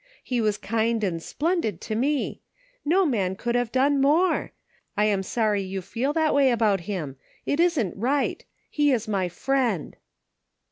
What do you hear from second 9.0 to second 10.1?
my friend